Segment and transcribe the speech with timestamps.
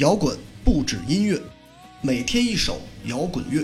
[0.00, 0.34] 摇滚
[0.64, 1.38] 不止音乐，
[2.00, 3.62] 每天一首摇滚乐。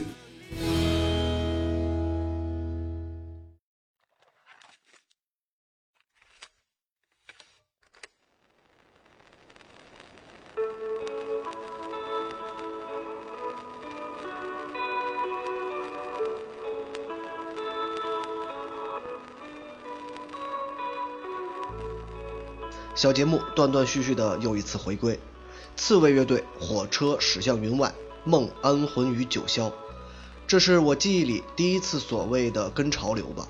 [22.95, 25.19] 小节目断断续续的又一次回归，
[25.77, 27.93] 刺猬乐队《火车驶向云外，
[28.25, 29.69] 梦安魂于九霄》，
[30.47, 33.47] 这是我记忆里第一次所谓的跟潮流吧，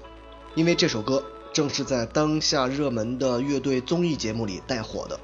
[0.57, 5.19] 因为这首歌正是在当下热门的乐队综艺节目里带火的。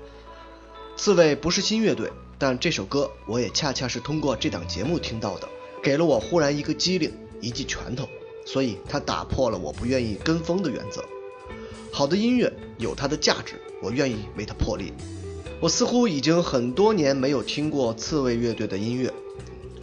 [0.96, 5.48] 刺猬不是新乐队，但这首歌我也恰恰是通过这档节目听到的，
[5.82, 8.08] 给了我忽然一个机灵，一记拳头，
[8.46, 11.04] 所以它打破了我不愿意跟风的原则。
[11.92, 14.92] 好的音乐有它的价值，我愿意为它破例。
[15.60, 19.12] 我似乎已经很多年没有听过刺猬乐队的音乐。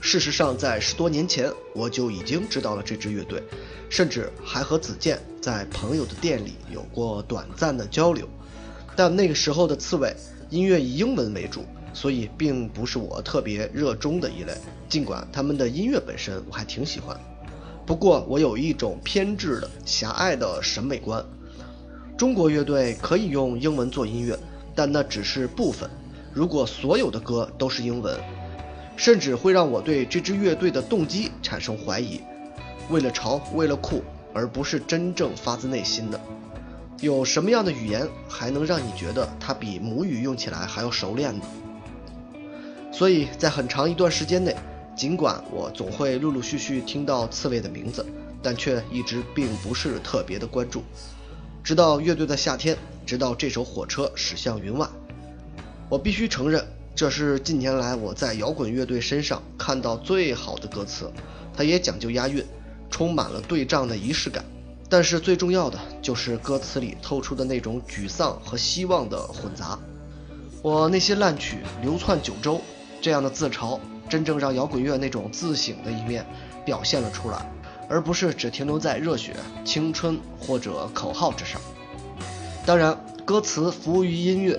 [0.01, 3.43] 事实上，在十多年前我就已经知道了这支乐队，
[3.89, 8.27] 甚至还和子健在朋友的店里有过短暂的交流。
[8.95, 10.15] 但那个时候的刺猬
[10.49, 14.53] 音乐以英文为主，所以并不是我特别热衷的一类。
[14.87, 17.19] 尽管他们的音乐本身我还挺喜欢，
[17.85, 21.23] 不过我有一种偏执的狭隘的审美观。
[22.17, 24.37] 中国乐队可以用英文做音乐，
[24.79, 25.89] 但那只是部分。
[26.31, 28.17] 如果所有的歌都是英文，
[28.95, 32.21] 甚至会让我对这支乐队的动机产生怀疑。
[32.89, 34.01] 为了潮，为了酷，
[34.33, 36.17] 而不是真正发自内心的。
[37.01, 41.43] 有什么样的语言还能让你觉得它比母语用起来还要熟练呢？
[42.89, 44.55] 所以在很长一段时间内，
[44.95, 48.05] 尽管我总会陆陆续续听到刺猬的名字，
[48.41, 50.81] 但却一直并不是特别的关注。
[51.61, 52.77] 直到乐队的夏天，
[53.09, 54.87] 直到这首火车驶向云外，
[55.89, 61.11] 我必须承认，这是近年来我在摇滚乐队身上看到最好的歌词。
[61.51, 62.45] 它也讲究押韵，
[62.91, 64.45] 充满了对仗的仪式感。
[64.87, 69.79] 但是最重要的就是歌词里透出的那种沮丧和希望的混杂。
[70.61, 72.61] 我那些烂曲流窜九州
[73.01, 76.23] 这样的自嘲，真正让摇滚乐那种自省的一面
[76.63, 77.51] 表现了出来。
[77.89, 79.35] 而不是只停留在热血、
[79.65, 81.59] 青春或者口号之上。
[82.69, 84.55] 当然，歌词服务于音乐。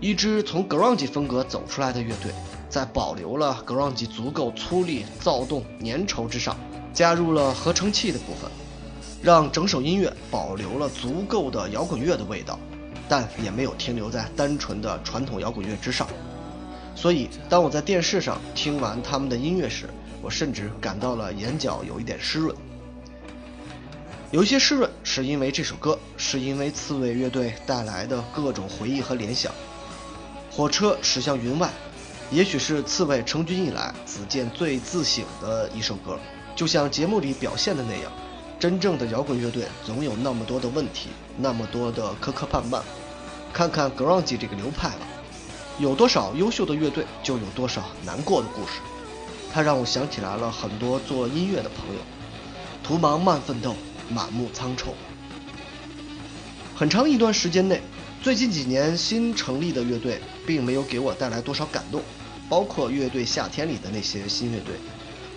[0.00, 2.32] 一支从 grunge 风格走出来的乐队，
[2.70, 6.56] 在保留了 grunge 足够粗粝、躁动、粘稠之上，
[6.94, 8.50] 加入了合成器的部分，
[9.22, 12.58] 让整首音乐保留了足够的摇滚乐的味道，
[13.06, 16.08] 但也没有停留在单纯的传统摇滚乐之上。
[16.94, 19.90] 所以，当我在电视上听完他们的音乐时，
[20.22, 22.56] 我甚至感到了眼角有一点湿润，
[24.32, 29.52] 有一些湿润是因为这首歌，是因为刺猬乐队带来的各种回忆和联想。
[30.50, 31.70] 火车驶向云外，
[32.32, 36.18] 也许是刺猬成军以来子健最自省的一首歌。
[36.56, 38.10] 就像节目里表现的那样，
[38.58, 42.82] 真正的摇滚乐队总有那么多的问题，那么多的磕磕绊绊。
[43.52, 45.06] 看看 grunge 这个流派吧，
[45.78, 48.80] 有多少优秀的乐队，就有多少难过的故事。
[49.52, 52.00] 它让我想起来了很多做音乐的朋友，
[52.82, 53.74] 图忙慢奋斗，
[54.08, 54.94] 满目苍愁。
[56.74, 57.80] 很长一段时间内，
[58.22, 62.02] 最近几年新成立的乐队并没有给我带来多少感动，
[62.48, 64.74] 包括乐队夏天里的那些新乐队。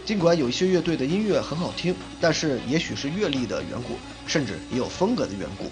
[0.06, 5.72] 尽管有一些乐队的音乐很好听，但是也许是阅历的缘故，甚至也有风格的缘故，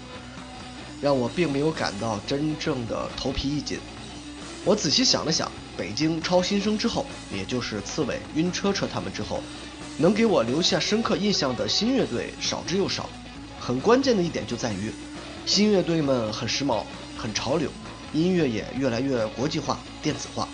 [1.00, 3.78] 让我并没有感到真正的头皮一紧。
[4.64, 5.50] 我仔细想了想。
[5.76, 9.40] 北京超新生之后，也就是刺猬、晕车车他们之后，
[10.00, 13.10] 能给我留下深刻印象的新乐队少之又少。
[13.60, 14.92] 很关键的一点就在于，
[15.44, 16.84] 新乐队们很时髦、
[17.16, 17.68] 很潮流，
[18.12, 20.48] 音乐也越来越国际化、电子化，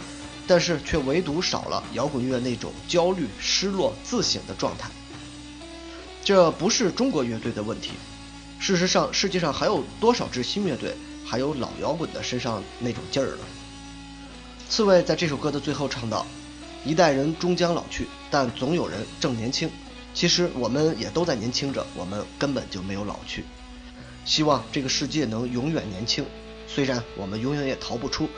[0.47, 4.91] 但是却唯独少了摇滚乐那种焦虑、失落、自省的状态。
[6.25, 7.91] 这不是中国乐队的问题，
[8.59, 13.45] 事实上，世界上还有多少支新乐队还有老摇滚的身上那种劲儿呢？
[14.71, 16.27] 刺猬在这首歌的最后唱道
[16.85, 19.71] ：“一代人终将老去，但总有人正年轻。
[20.13, 23.45] 其实我们也都在年轻着，我们根本就没有老去。
[24.25, 26.25] 希望这个世界能永远年轻，
[26.69, 28.29] 虽然我们永远也逃不出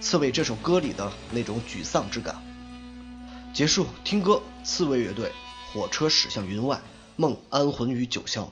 [0.00, 2.36] 刺猬这首歌里的那种沮丧之感。”
[3.52, 5.32] 结束，听歌，刺猬乐队，
[5.72, 6.80] 火车驶向云外，
[7.16, 8.46] 梦安魂于九霄。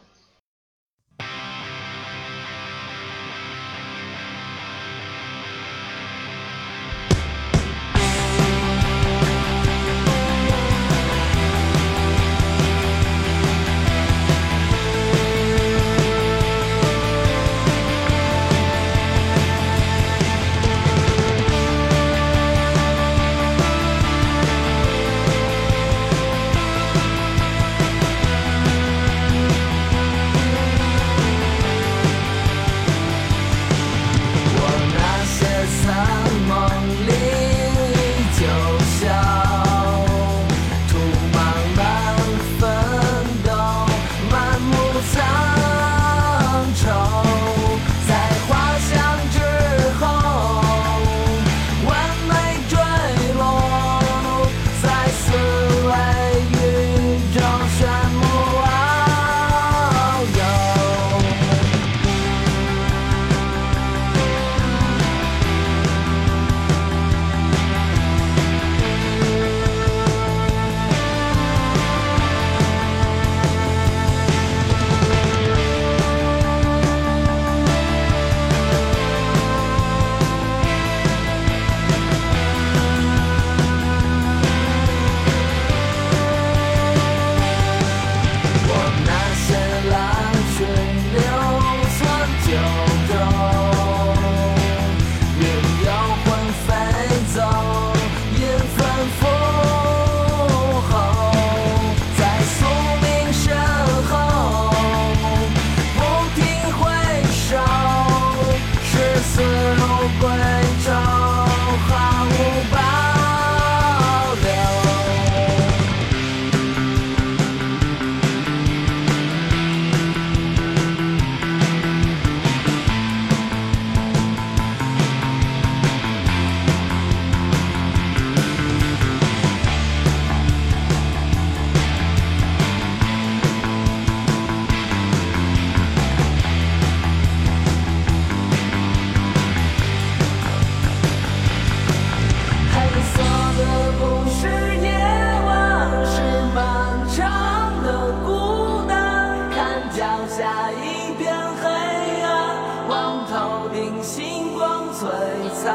[155.45, 155.75] 璀璨，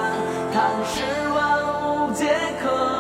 [0.51, 2.25] 看世万物皆
[2.60, 2.99] 可